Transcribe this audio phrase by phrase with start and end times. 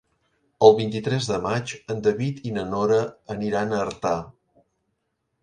[0.67, 2.99] El vint-i-tres de maig en David i na Nora
[3.37, 4.17] aniran a Artà.